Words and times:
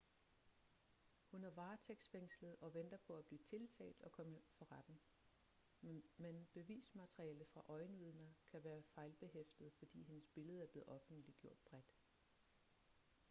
hun 1.31 1.43
er 1.43 1.49
varetægtsfængslet 1.51 2.55
og 2.59 2.73
venter 2.73 2.97
på 2.97 3.15
at 3.17 3.25
blive 3.25 3.39
tiltalt 3.39 4.01
og 4.03 4.11
komme 4.11 4.39
for 4.57 4.71
retten 4.71 4.99
men 6.17 6.47
bevismateriale 6.53 7.45
fra 7.45 7.63
øjenvidner 7.67 8.31
kan 8.51 8.63
være 8.63 8.83
fejlbehæftet 8.83 9.73
fordi 9.79 10.03
hendes 10.03 10.25
billede 10.27 10.61
er 10.63 10.67
blevet 10.67 10.87
offentliggjort 10.89 11.57
bredt 11.65 11.95